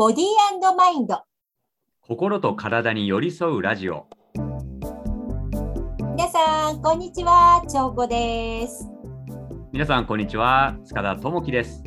[0.00, 1.24] ボディーマインド。
[2.00, 4.06] 心と体に寄り添うラジオ。
[6.16, 7.62] 皆さん、こんにちは。
[7.70, 8.88] 長子です。
[9.72, 10.78] 皆さん、こんにちは。
[10.86, 11.84] 塚田智樹です。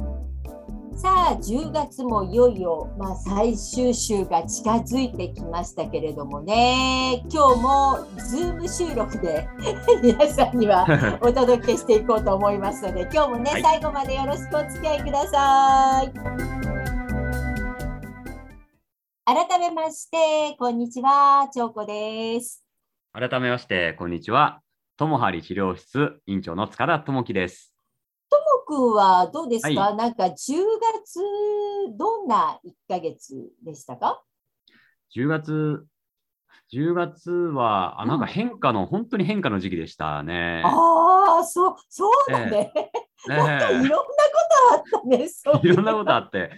[0.96, 9.48] さあ、10月もいよいよ、まあ、最終週が近づいてきましたけれどもね、今日もズーム収録で
[10.04, 10.86] 皆さんには
[11.20, 16.83] お届けしていこうと思いますので、今日もね、はい最後までよろしくお付き合いください。
[19.26, 21.48] 改めまして、こんにちは。
[21.56, 22.62] 長子です。
[23.14, 24.60] 改めまして、こんにちは。
[24.98, 27.74] 友張治療室院長の塚田智樹です。
[28.30, 31.22] ともくんはどうですか、はなんか10月、
[31.98, 34.22] どんな1ヶ月でしたか
[35.16, 35.86] ？10月、
[36.74, 40.64] 10月は、あうんなんか変化の、本当に変化の時期でしたね。
[40.66, 42.74] ああ、そう、そうだね。
[43.26, 44.06] なんかいろんなこ
[44.92, 45.30] とあったね。
[45.64, 46.52] いろんなことあって。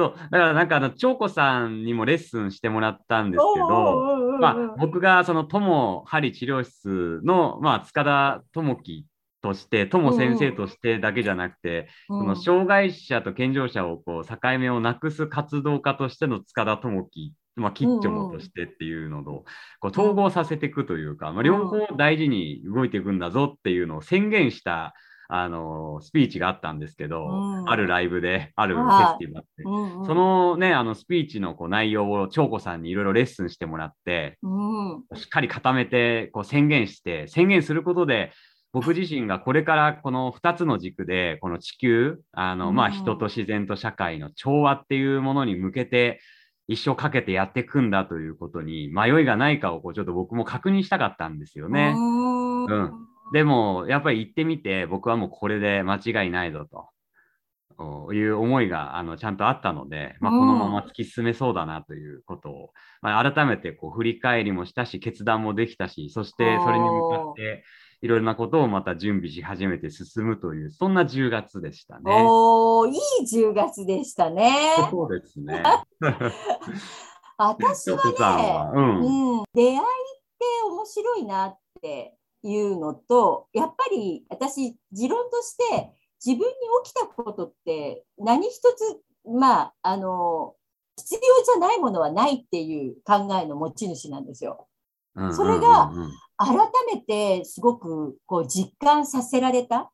[0.00, 9.06] そう、だからなんかあの、長子さんにもレッスンしてもらったんですけど、どまあ、僕がその友針治療室の、まあ、塚田智樹
[9.42, 19.44] として、友先生としてだけじゃなくて、その障害者と健常者をこう境目をなくす活動家としての塚田智樹、まあ、キッチョモとしてっていうのと、
[19.80, 24.94] こう統合させていくというか、まあ、両方大事に動いていくんだぞっていうのを宣言した、
[25.32, 27.70] あのスピーチがあったんですけど、うん。
[27.70, 29.62] あるライブで、あるフェはいスティバルで。
[29.64, 30.06] うんうん。
[30.06, 35.16] そのね、あのスピーチのこう内容を長子さんにいろいろレッスンしてもらって、うん。
[35.16, 38.32] しっかり固めてこう宣言して、宣言することで、
[38.72, 46.20] 僕自身がこれからこの2つの軸で、この地球、あのまあ、うん人と自然と社会の調和っていうものに向けて、
[46.66, 51.94] 一生かけてやっていくんだということに迷いがないかをこうちょっと僕も確認したかったんですよね。
[51.96, 52.64] うん。
[52.66, 56.88] うんでも、やっぱり行ってみて、僕はもうこれで間違いないぞと。
[57.82, 62.70] おいう思いがあのちゃんとあったので、まあ、うんこのまま突き進めそうだなということを、
[63.00, 67.64] まあ、改めてこう振り返りもしたし、決断もできたし、そしてそれに向かって
[68.02, 72.24] いろいろなことをまた準備し始めて進むという、そんな10月でしたね。
[72.26, 74.52] おーいい10月でしたね。
[74.90, 75.62] そうですね。
[77.38, 79.80] 私はちょっとさんはうんうん、出会いっ
[80.38, 85.92] て面白いなっていうのとやっぱり私持論として
[86.24, 90.54] 自分に起きたことって何一つまああの
[90.96, 94.66] 必要じゃないものはないっていう考えの持ち主なんですよ。
[95.16, 95.90] うんそれが
[96.36, 96.56] 改
[96.94, 99.90] めてすごくこう実感させられた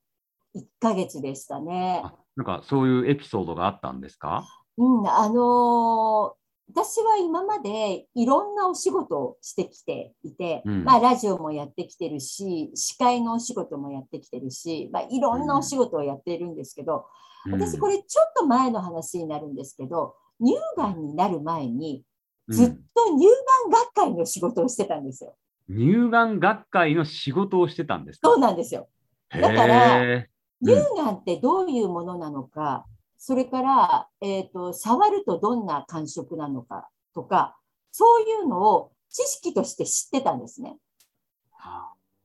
[0.54, 2.02] 1ヶ月でしたね。
[2.04, 4.44] あなんかそういうエピソードがあったんですか？
[4.76, 10.84] うん、あのー私は今までいろんなお仕事をしてきていて、うん。
[10.84, 17.06] まあラジオもやってきてるし、司会のお仕事もやってきてるし、まあいろんなお仕事をやっているんですけど、
[17.50, 22.02] 私これ、れちょっと前の話になるんですけど、乳がんになる前に
[22.48, 22.74] ずっと
[23.16, 23.26] 乳
[23.68, 25.30] がん学会の仕事をしてたんですよ。
[25.30, 28.28] うん乳がん学会の仕事をしてたんですか？
[28.28, 28.88] そうなんですよ。
[29.30, 30.28] だからへ
[30.64, 32.86] 乳がんってどういうものなのか、
[33.18, 37.56] それから、えー、と触るとどんな感触なのかとか、
[37.90, 40.76] そういうのを知識として知ってたんですね。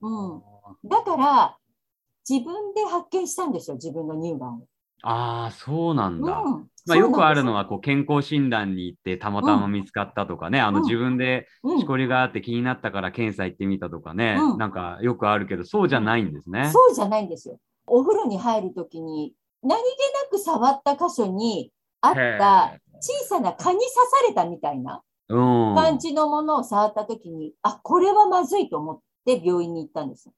[0.02, 1.58] ーうん、だから、
[2.28, 4.68] 自分で発見したんですよ、自分の乳がんを。
[5.04, 6.40] ああ、そうなんだ。
[6.40, 16.72] うんまあ、よくあるのは、はこう健康診断に行ってたまたま見つかったとかね、あのうん自分でうんしこりがあって気になったから検査行ってみたとかね、うんなんかよくあるけどそうじゃないんですね。
[16.72, 17.60] そうじゃないんですよ。
[17.86, 19.34] お風呂に入るときに、
[19.64, 19.84] 何気
[20.24, 25.02] なく触った箇所にあった小さな蚊に刺されたみたいな
[25.32, 25.76] うん。
[25.76, 30.34] 感じのものを触ったときに、あ、これはまずいと思って病院に行ったんですよ。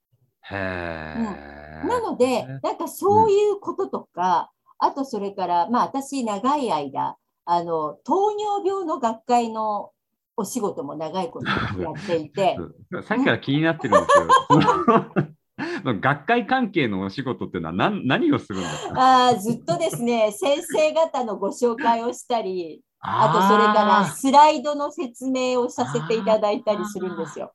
[0.51, 1.87] へえ。
[1.87, 9.91] なので、なんかそういうこととか、あとそれから、まあ私長い間、あの、糖尿病の学会の
[10.37, 11.47] お仕事も長いこと
[11.81, 12.57] やっていて、
[12.91, 15.27] うんさっきから気になってるんですよ。
[15.83, 19.27] 学会関係のお仕事っていうのは何何をするんですか？
[19.29, 27.53] あーずっとですね、 先生方のご紹介をしたり、あとそれからあスライドの説明をさせていただいたりするんですよ。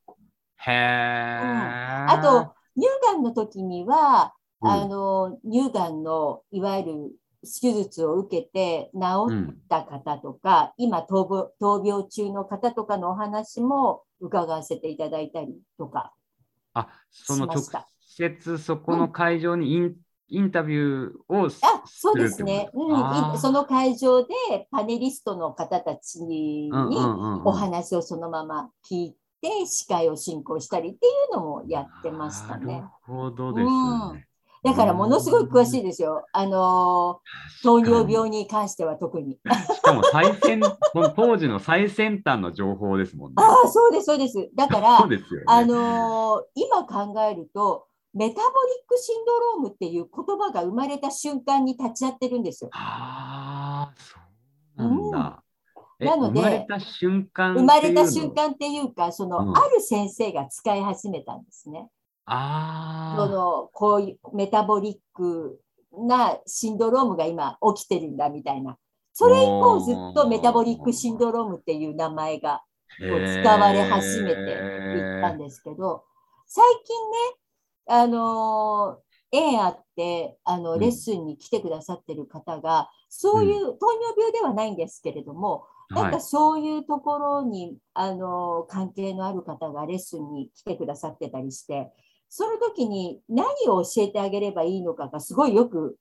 [0.59, 0.71] ー。
[0.71, 4.71] へえ、あと、乳がんの時には、うん。
[4.71, 16.13] あの、乳がんのいわゆる手術を受けて治った方とか、今闘病闘病中の方とかのお話も伺わせていただいたりとか。
[16.75, 17.63] あその直
[18.19, 19.95] 接そこの会場にイン,、
[20.29, 24.35] インタビューをすあそうですね、うん、その会場で
[24.73, 32.75] パネリストの方たちにうんうんうんうんお話をそのまま聞いて司会を進行したりっていうのもやってましたね。
[32.75, 34.29] なるほどですね。
[34.65, 36.27] だからものすごい詳しいですよ。
[36.33, 39.39] あのー、糖尿病に関しては特に。
[39.75, 40.61] しかも最先、
[40.93, 43.35] この当時の最先端の情報ですもんね。
[43.39, 44.51] ああ、そうです、そうです。
[44.57, 48.51] だから、ね、あのー、今考えると、メタボリッ
[48.87, 52.71] クシンドロームっていう言葉が生まれた瞬間に立ち会ってるんですよ。
[52.73, 53.95] ああ、
[54.77, 55.43] そうなんだ。
[56.01, 61.89] うん、なので、生まれた瞬間生まれた瞬間っていうか、その、うん、ある先生が使い始めたんですね。
[62.31, 65.61] あそのこういうメタボリック
[65.93, 68.77] なシンドロームが今起きてるんだみたいな。
[69.13, 72.63] それ以降ずっとメタボリックシンドロームっていう名前が
[72.99, 76.05] 使われ始めていったんですけど、
[76.47, 77.17] 最近ね、
[77.89, 78.99] あの
[79.33, 91.91] 縁あってあのレッスンに来てくださってる方が、そういう、糖尿病ではないんですけれども、なんかそういうところに、あの関係のある方がレッスンに来てくださってたりして、
[92.29, 95.97] その時に何を教えてあげればいいのかがすごいよく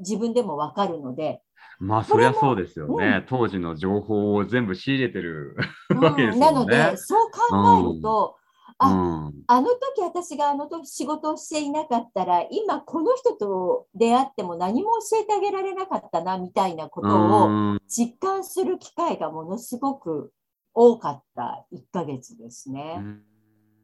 [0.00, 1.40] 自分でもわかるので。
[1.80, 5.56] まあそりゃそうですよね、うん、当時の情報を全部仕入れてる
[5.90, 8.37] わけですよね、なのでそう考えると、
[8.80, 20.32] うん、ああの時私があの時仕事をしていなかったら今この人と出会っても何も教えてあげられなかったなみたいなことを実感する機会がものすごく
[20.74, 23.02] 多かった1ヶ月ですね。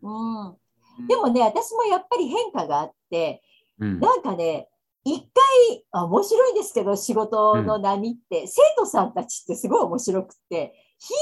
[0.02, 1.06] うん、うん。
[1.08, 3.42] でもね、私もやっぱり変化があって、
[3.80, 4.68] うん、なんかね、
[5.04, 5.20] 一
[5.92, 10.74] 回、面白いですけど、仕事の波って、うん、生徒さんたちってすごい面白くて、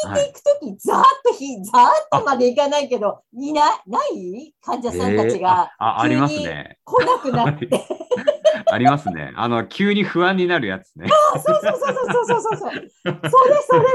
[0.06, 4.55] 引いていく時き、ざーっと引、ざーっとまでいかないけど、いない、ない？
[4.61, 6.79] 患者さんたちが、ありますね。
[6.84, 7.69] 来なくなって。
[8.70, 9.32] ありますね。
[9.37, 11.08] あの、急に不安になるやつね。
[11.34, 12.70] あそうそうそうそうそうそうそう。
[12.70, 13.87] それそれ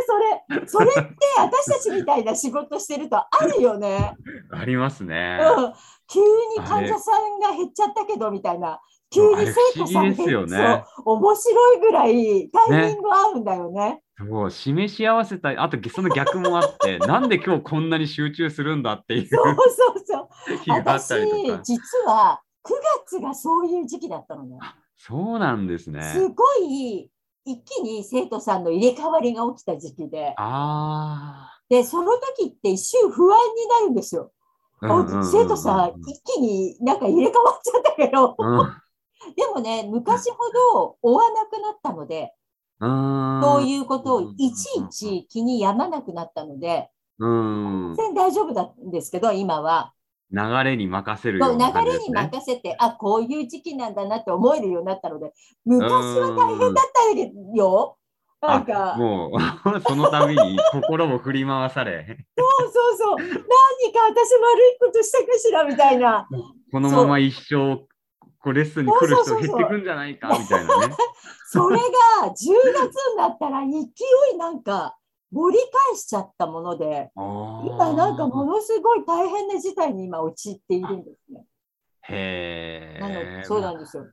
[0.49, 0.67] それ。
[0.67, 4.15] それって私たちみたいな仕事してるとあるよね。
[4.51, 5.39] ありますね。
[5.57, 5.73] うん。
[6.07, 8.79] 急に患者さんが減っちゃったけどみたいな。
[9.09, 14.01] 急に生徒さん減っね、面白いぐらいタイミング合うんだよね。
[14.17, 20.27] そう示し合わせたあとその逆もあって なんで今日こんなに集中するんだっていうそうそうそう
[20.71, 21.13] 私
[21.63, 22.71] 実は9
[23.05, 24.59] 月がそういう時期だったのね。
[24.97, 26.01] そうなんですね。
[26.01, 27.09] すごい
[27.45, 30.33] 一気に生徒さんの入れ替わりが起きた時期で。
[30.37, 34.31] あで、その時って一瞬不安になるんですよ。
[34.81, 38.35] 生徒さん、一気になんか入れ替わっちゃったけど。
[38.37, 38.71] うん、
[39.35, 40.37] でもね、昔ほ
[40.75, 42.33] ど追わなくなったので、
[42.79, 49.93] そういうことをいちいち気に病まなくなったので、全然大丈夫なんですけど、今は。
[50.29, 55.31] 流れに任せるような、ね、流れに任せて、あ、こういう時期なんだなって思えるようになったので、
[55.65, 57.97] 昔は大変だったよ。
[58.41, 58.95] なんか。
[58.97, 59.31] もう
[59.87, 62.05] そのために心も振り回され。
[62.37, 63.15] そうそうそう。
[63.17, 63.41] 何か
[64.09, 66.27] 私悪いことしたかしらみたいな。
[66.71, 67.87] このまま一生
[68.47, 70.95] こうレッスンに来る人減ってくんじゃないかみたいなね
[71.51, 71.83] それが
[72.29, 73.67] 10月になったら勢
[74.33, 74.97] いなんか
[75.33, 81.43] 盛り返しちゃったもので、今なんかものすごい大変な事態に今陥っているんですね。
[82.03, 83.43] へえ。
[83.43, 84.05] そうなんですよ。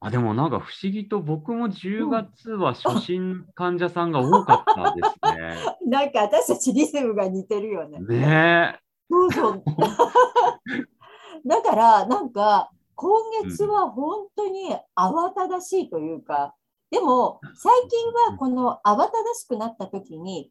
[0.00, 5.56] あでもなんか不思議と僕も10月は初診患者さんが多かったですね。
[5.80, 7.98] うん、なんか私たちリズムが似てるよね。
[8.00, 8.78] ね
[9.10, 9.62] そうそう。
[11.48, 12.70] だからなんか
[13.00, 16.56] 今月は本当に慌ただしいというか、
[16.90, 20.50] でも最近はこの慌ただしくなった時に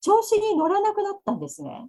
[0.00, 1.88] 調子に乗らなくなったんですね。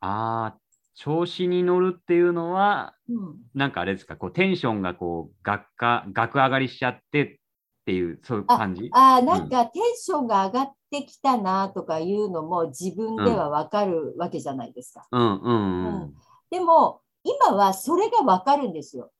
[0.00, 0.58] ああ、
[0.94, 7.36] 調子に乗るっていうのは、うん、なんかあれですか、こうテンションがこう学科、学上がりしちゃってっ
[7.84, 8.88] ていう、そういう感じ？
[8.94, 15.06] ああ、なんかテンションが上がってきたなとかいうのも自分ではわかるわけじゃないですか。
[15.12, 16.14] うんうん、うん、
[16.50, 19.10] でも、今はそれがわかるんですよ。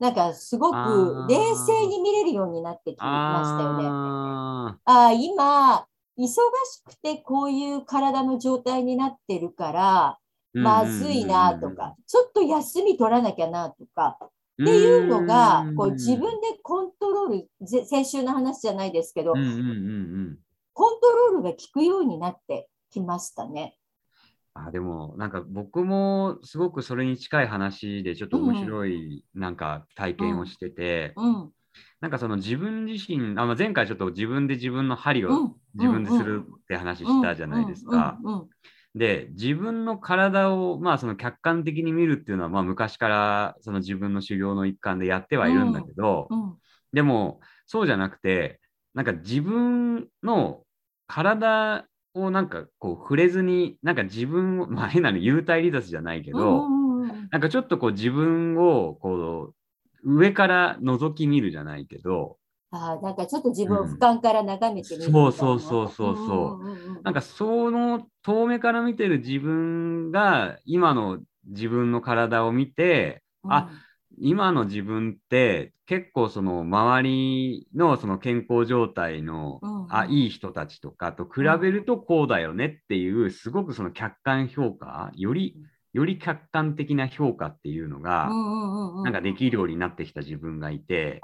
[0.00, 3.84] なんかすごく冷静に見れるようになってきましたよね。
[3.86, 5.86] ああ今、
[6.18, 10.18] 忙しくてこういう体の状態になってるから、
[10.54, 14.30] まずいなとか、ちょっと休み取らなきゃなとか、っ
[14.64, 19.44] ていうのが、こう自分でコントロール、先週の話じゃないですけど、
[20.74, 23.76] コントロールが効くようになってきましたね。
[24.54, 31.42] あでもなんか僕もすごくそれに近い話でちょっと面白いなんか体験をしてて、うん。
[31.42, 31.50] うん、
[32.00, 38.18] なんかその自分自身あ前回ちょっと自分で自分の針を自分でするって話したじゃないですか。
[38.94, 46.28] で自分の体をまあその客観的に見るっていうのはまあ昔からその自分の修行の一環でやってはいるんだけど、
[46.92, 48.60] でもそうじゃなくて
[48.94, 50.64] なんか自分の
[51.06, 56.70] 体をなんかこう触れずになんか自分をまあ変なの幽体離脱じゃないけど、
[57.30, 59.54] なんかちょっとこう自分をこ
[60.04, 62.38] う上から覗き見るじゃないけど、
[62.72, 65.26] ああ、なんかちょっと自分を俯瞰から眺めてみるみたいな。
[65.26, 66.58] そうそうそうそうそうんう。
[66.58, 67.04] んうんうん。
[67.04, 73.70] なんかその遠目から見てる自分が今の自分の体を見て、あ、
[74.20, 85.56] 今の自分って結構その周りのその健康状態の、あいい人たちとかと比べるとこうだよねっていうすごくその客観評価より
[85.92, 88.30] より客観的な評価っていうのうが
[89.04, 91.20] なんかできるようになってきた自分がいて。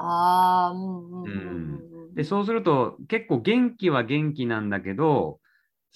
[2.14, 5.38] でそうすると結構元気は元気なんだけど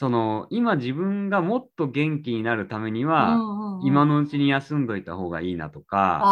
[0.00, 3.86] その今自分がもっと元気になるためには、うんうんうん。
[3.86, 6.22] 今のうちに休んどいた方がいいなとか、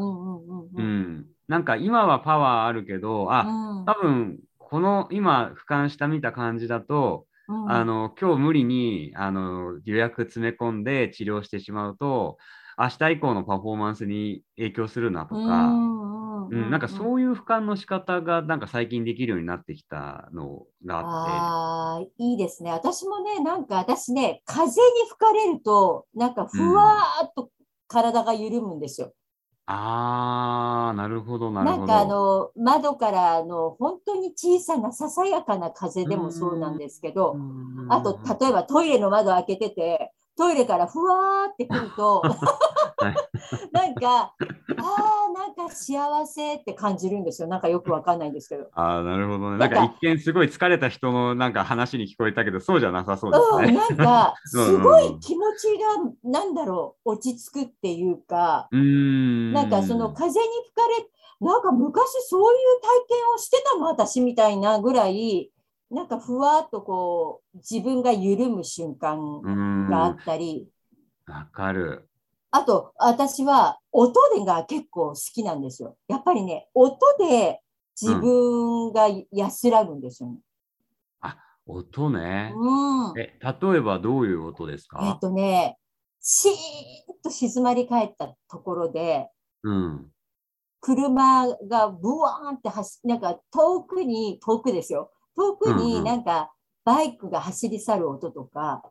[0.00, 0.68] うんうんうん。
[0.74, 0.86] ううん。
[1.20, 3.84] ん、なんか今はパワーあるけど、あ、うん。
[3.84, 7.70] 多分この今俯瞰した見た感じだと、うん。
[7.70, 12.38] あの今日無理にあの予約詰め込んで治療してしまうと、
[12.78, 22.70] 明日以降のパフォーマンスに影響するなとか、うんうん、なんかうそういう俯瞰の仕方がなんか最近できるようになってきたのがあって、ああ、いいですね。
[22.70, 24.74] 私もね、なんか私ね、風に
[25.08, 27.50] 吹かれると、なんかふわーっと
[27.88, 29.12] 体が緩むんですよ。
[29.66, 31.78] あー、なるほど、なるほど。
[31.80, 42.22] なんかあの窓からあの本当に小さなささやかな風でもそうなんですけど、うんあと例えばトイレの窓開けてて、トイレからふわーってくると、
[43.72, 44.34] なんか、
[44.80, 44.84] あ
[45.28, 47.48] あ、なんか幸せって感じるんですよ。
[47.48, 48.70] なんかよくわかんないんですけど。
[48.72, 49.58] ああ、なるほどね。
[49.58, 53.72] なんかか一見すごい疲れた人のなんか話に聞こえたけど、そうじゃなさそううん、ですね。
[53.74, 59.52] なんか、 うんすごい気持ちが、なんだろう、落ち着くっていうか、うーん。
[59.52, 65.52] なんかその風に吹かれ、なんか昔そういう体験をしてたの、私みたいなぐらい、
[65.90, 69.46] なんかふわっとこう、自分が緩む瞬間。
[69.88, 70.70] があわったり、
[71.52, 72.07] かる。
[72.50, 75.96] あと、私は音でが結構好きなんですよ。
[76.08, 77.60] やっぱりね、音で
[78.00, 80.38] 自分が安らぐんですよね。
[81.68, 82.52] 音ね。
[82.56, 83.20] うん。
[83.20, 85.76] え、例えばどういう音ですえっかとね、
[86.20, 86.56] シーン
[87.22, 89.28] と静まり返ったところで、
[89.62, 90.06] うん。
[90.80, 95.12] 車がブワーンって走なんか遠くに、遠くですよ。
[95.36, 96.52] 遠くうんうんになんか
[96.84, 98.82] バイクが走り去る音とか、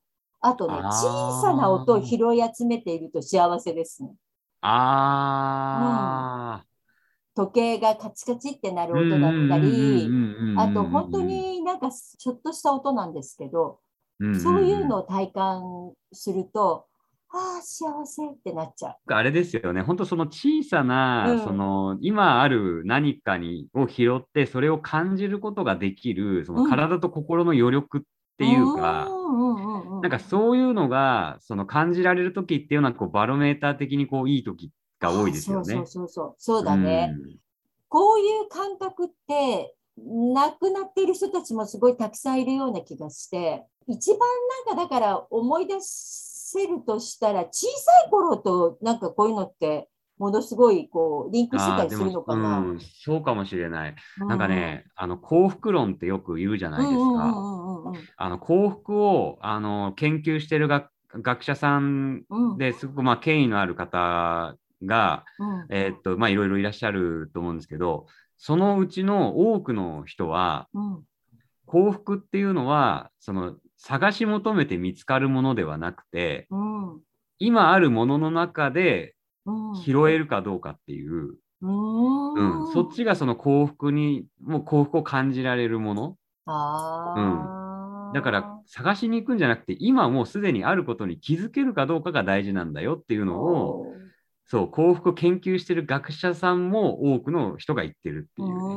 [0.47, 4.13] あとね、小さな音を拾い集めていると幸せですね。
[4.61, 5.73] あ
[7.35, 9.13] 時計がカチカチってなるー。
[9.13, 10.09] 音だったり、
[10.57, 13.81] ああと本当、になんかちょっとした音なんですけど、
[14.41, 16.85] そういうのを体感すると、
[17.29, 18.95] ああ、幸せってなっちゃう。
[19.13, 28.01] あれですよね、本当その小さな、うんその今ある何かにを拾って、それを感じることができる、そのうん体と心の余力っ
[28.37, 35.65] ていうか、うんうんうんうんなんかそういうのがその感じられる時っていうのはこうバロメーター的にこういい時が多いですよね。
[35.65, 36.63] そうそうそうそう。
[36.63, 37.15] だね。
[37.89, 44.19] こういう感覚って、亡くなっている人たちもすごいたくさんいるような気がして、一番
[44.67, 52.59] なんかだから思い出せるとしたら、小さい頃となんかこういうのって、ものすごいこうリンクしてたりするのかな。
[52.59, 53.95] うん、そうかもしれない。
[54.19, 57.93] うなんかね、あの幸福論ってよく言うじゃないですか。
[58.17, 60.89] あの幸福をあの研究してる学
[61.21, 68.07] 学者さんうんですごくまあ権威のある方が、うんえーっとまあいろいろいらっしゃると思うんですけど、
[68.37, 71.03] そのうちの多くの人はうん
[71.65, 76.99] 幸福っていうのはその探し求めて見つかるものではなくて、うん
[77.39, 79.16] 今あるものの中でうん
[79.83, 82.33] 拾えるかどうかっていう、うん。
[82.33, 86.17] うん、そっちがその幸福にもう幸福を感じられるもの。
[86.45, 88.13] あー。
[88.13, 93.85] だから探しに行くんじゃなくて、今もうすでにあることに気づけるかどうかが大事なんだよっていうのを、
[94.45, 98.75] そう、幸福を研究してる学者さんも多くの人が言ってるっていうね。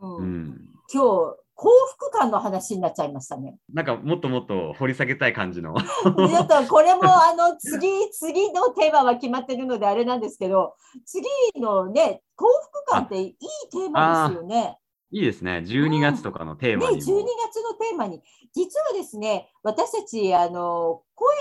[0.00, 0.70] うん。
[0.92, 3.58] 今日幸福感の話になっちゃいましたね。
[3.70, 5.74] なんかもっともっと掘り下げたい感じの。
[5.78, 10.74] ちょっとこれもあの次次のテーマは決まってるのであれなんですけど
[11.04, 11.22] 次
[11.60, 13.36] のね幸福感っていい
[13.70, 14.78] テーマですよね。
[15.10, 15.62] いいですね。
[15.66, 17.02] 12月とかのテーね12マにも。
[17.02, 18.22] 月のテーマに
[18.54, 21.36] 実はですね私たちあの声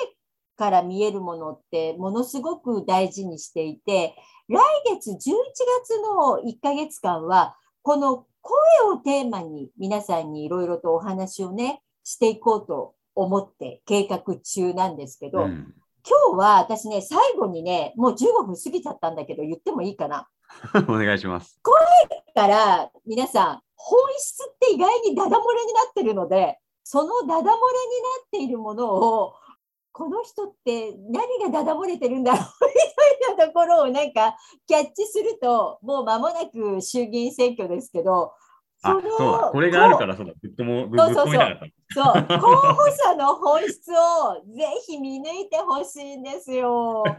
[0.57, 4.17] から見えるものってものすごく大事にしていて
[4.49, 4.59] 来
[4.97, 8.57] 月11月の1ヶ月間はこの声
[8.93, 15.73] をテーマに皆さんにいろいろとお話をねしていこうと思って計画中なんですけど、うん
[16.07, 20.27] 今日は私ね最後にねもう15分過ぎちゃったんだけど言ってもいいかな？
[20.87, 21.59] お願いします。
[22.35, 27.59] だから皆さん本質って意外にダダ漏れになってるのでそのダダ漏れになっ
[28.31, 29.33] ているものを
[29.99, 32.41] この人って何がだだ漏れてるんだろう？
[32.41, 32.45] み
[33.27, 38.31] たいなところをなんかキャッチするともう間もなく衆議院選挙ですけど
[38.81, 39.49] あそうだ。
[39.51, 40.31] これがあるからそうだ。
[40.41, 41.51] ぶっともぶっ込めなか。
[41.53, 42.39] ったそう。
[42.39, 42.75] 候補
[43.09, 47.03] 者の本質をぜひ見抜いてほしいんですよ。
[47.03, 47.11] ど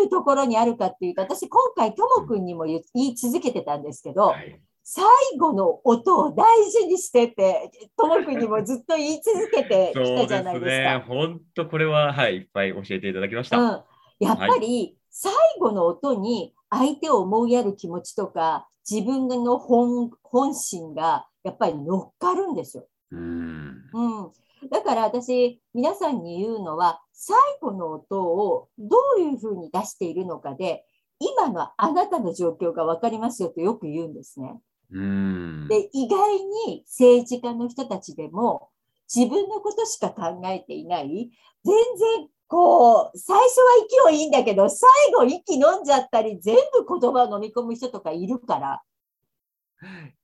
[0.00, 5.04] ういうところにあるかっていうと私今回ともくんにも言い続けてたんですけど、はい最
[5.36, 11.04] 後の音を大事にしてて、ともくんにもずっと言い続けてきたじゃないですか。
[11.04, 13.58] 本当、ね、これは、はい、いっぱい教えていただきました。
[13.58, 13.82] うん、
[14.20, 22.86] やっぱり、最後の音に相手を思いやる気持ちとか、自分の本本心がやっぱり乗っかるんですよ。
[23.10, 24.32] うん、うん
[24.70, 30.84] だから私、皆さんに言うのは、最後の音をどういうふうに出しているのかで、
[31.18, 34.60] 今のあなたの状況が分かりますよとよく言うんですね。
[34.90, 36.34] で意外
[36.66, 38.70] に政治家の人たちでも
[39.14, 41.30] 自分のことしか考えていない
[41.64, 48.82] 全然こう最初は息をいいんだけど最後息飲んじゃったり全部言葉を飲み込む人とかいるから。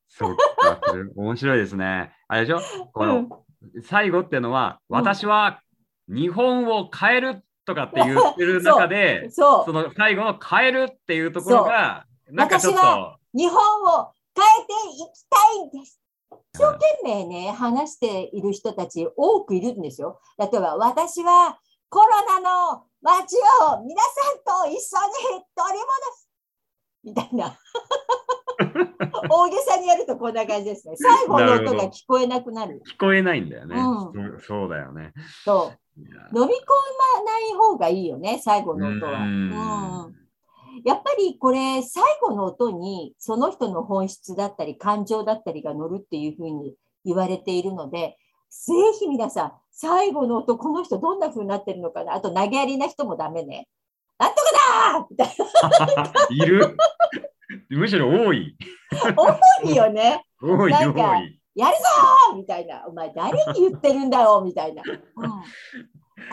[0.08, 0.80] そうか、
[1.16, 2.12] 面白いですね。
[2.28, 2.60] あれでしょ？
[2.92, 3.16] この、
[3.74, 5.60] うん、最後っていうのは、うん、私は
[6.06, 13.16] 日本を変えるとかって言ってる中で、その最後の変えるっていうところが、なんかちょっと。
[13.34, 16.00] 日本を変えていきたいんです。
[16.54, 20.20] 一生懸命ね、話している人たち多くいるんですよ。
[20.38, 21.58] 例えば、私は
[21.88, 24.10] コロナの街を皆さ
[24.64, 25.84] んと一緒に取り戻
[26.16, 26.28] す
[27.04, 27.58] みたいな。
[29.28, 30.94] 大げさにやるとこんな感じですね。
[30.96, 32.82] 最後の音が聞こえなくなる。
[32.86, 33.76] 聞こえないんだよね。
[33.76, 35.12] うん、そうだよね。
[35.44, 36.00] そう。
[36.00, 39.20] 飲み込まない方がいいよね、最後の音は。
[39.20, 40.21] うん
[40.84, 46.74] やっぱりこれ最後の音にその人の本質だったり感情だったりが乗るっていうふうに
[47.04, 48.16] 言われているので
[48.50, 52.14] ぜひ皆さん最後の音この人どんな風になってるのかな？
[52.14, 53.66] あと投げやりな人もダメね。
[54.18, 54.42] なんとか
[54.92, 55.36] だみたい
[56.28, 56.28] な。
[56.30, 56.76] いる
[57.70, 58.56] むしろ多い。
[59.16, 60.24] 多いよね。
[60.40, 61.00] 多いなんか
[61.54, 62.84] やるぞみたいな。
[62.86, 64.82] お前誰に言ってるんだよみたいな。
[64.86, 65.30] うん、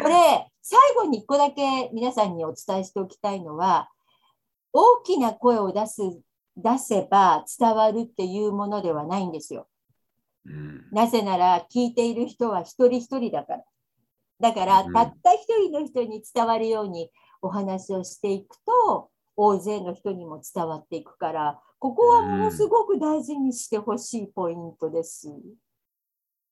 [0.03, 3.89] これ最後に1個だけ皆さんにお伝えしておきたいのは
[4.73, 6.01] 大きな声を出す
[6.57, 9.67] 出せば伝わるっていうものではないんですよ。
[10.45, 13.63] うん、なぜなら聞いている人は一人一人だから。
[14.39, 25.29] だから、たった一人の人に伝わるようにお話をしていくと大勢の人にも伝わっていくからここはものすごく大事にしてほしいポイントです。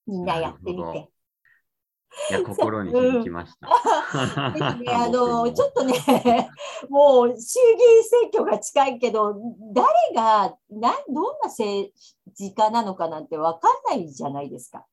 [0.06, 1.10] みんなやってみて。
[2.30, 4.52] いや、 心に響きました。
[4.76, 5.94] ね、 あの、ちょっとね、
[6.90, 9.36] もう衆議院選挙が近いけど、
[9.74, 11.92] 誰がなどんな政
[12.36, 14.86] 治家なのかなんて分かんないじゃないですか。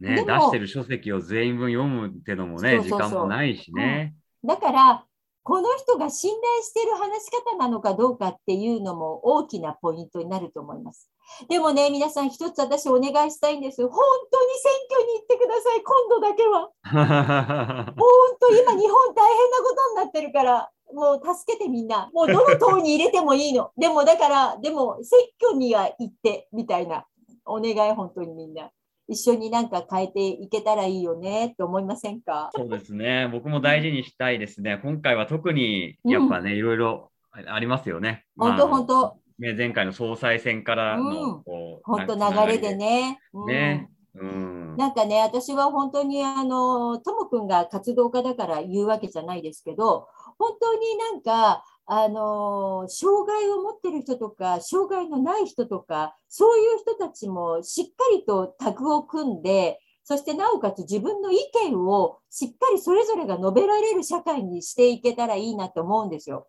[0.00, 4.14] ね、出してる書籍を全員分読むってのもね、時間もないしね。
[4.42, 5.06] うん、だから、
[5.44, 11.10] この人が信頼してる話し方なのかどうかっていうのも大きなポイントになると思います。
[11.48, 13.82] でもね、皆さん一つ私お願いしたいんです。
[13.82, 13.90] 本
[14.30, 16.70] 当に選挙に行ってください、今度だけは。
[17.96, 18.06] 本
[18.40, 22.10] 当、今日本大変なことになってるから、もう助けてみんな。
[22.12, 23.70] もうどの党に入れてもいいの。
[23.76, 27.06] でもだから、でも選挙には行ってみたいな。
[27.46, 28.70] お願い、本当にみんな。
[29.06, 32.50] 一緒になんか変えていけたらいいよねって思いませんか？
[32.54, 33.28] そうですね。
[33.30, 34.80] 僕も大事にしたいですね。
[34.82, 38.24] 今回は特にやっぱね、うん、いろいろありますよね。
[38.38, 39.16] 本当、本当。
[39.38, 42.76] ね、前回の総裁選からの、こう本当流れで。
[42.76, 43.18] ね。
[43.46, 61.36] ね、うん、なんかね、私は本当にあの、ともくんが活動家だから言うわけじゃないですけど、本当になんか、あの障害を持ってる人とか障害のない人とかそういう人たちもしっかりとタグを組んでそしてなおかつ自分の意
[61.70, 66.46] 見をしっかりそれぞれが述べられる社会にしていけたらいいなと思うんですよ。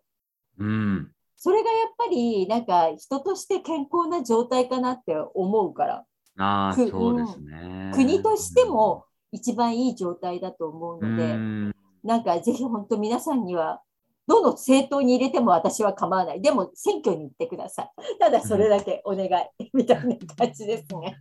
[0.58, 6.04] うん、それがやっぱりなんか人として健康な状態かなって思うから。
[6.38, 13.80] あそうですね、うん、国としても一番いい状態だと思うので、うん、なんかぜひ本当皆さんには
[14.26, 16.42] どの政党に入れても私は構わない。
[16.42, 17.90] でも選挙に行ってください。
[18.18, 21.16] ただそれだけお願い、みたいな感じですね。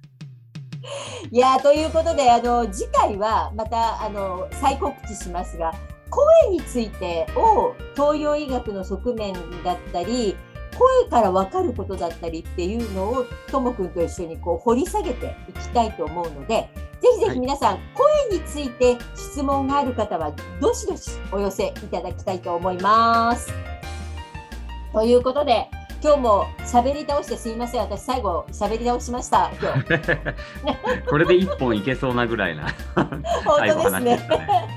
[1.32, 5.74] いやということであの次回はまたあの再告知しますが
[6.16, 10.38] 声についてを東洋医学の側面だったり
[10.78, 16.70] 声から分かることだったりっていうのをともくんと一緒にこう掘り下げていきたいと思うので
[17.02, 17.82] ぜひぜひ皆さん、はい、
[18.30, 23.54] 声について質問がある方はどしどしお寄せいただきたいと思います。
[24.94, 25.70] ということで
[26.06, 27.82] 今日も喋り倒してすいません。
[27.82, 29.52] 私最後喋り倒しました。
[29.60, 31.04] 今日。
[31.10, 34.16] これで一本いけそうなぐらいな 本当ですね。
[34.16, 34.28] ね。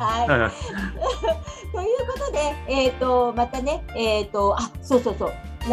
[0.00, 0.26] はい。
[1.70, 5.28] ということで、えっ、と、またね、えっ、と、あ、そうそうそう。
[5.28, 5.70] 来週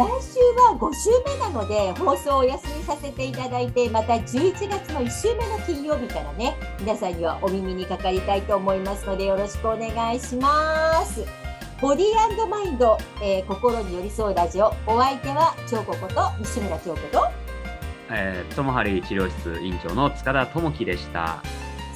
[0.60, 11.45] は5週目なので放送をお休みさせていただいてまた11月の1週目の金曜日からね皆さんにはお耳にかかりたいと思いますのでよろしくお願いします。
[11.80, 17.28] ボディーマインド、えー心に寄り添うラジオお相手は彫子こと西村京子と
[18.08, 21.42] えー、友張治療室院長の塚田智樹でした。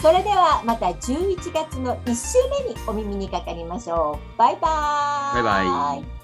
[0.03, 4.39] それではまた11月の1週目にお耳にかかりましょう。
[4.39, 5.43] バイバーイ。
[5.45, 6.20] バイバイ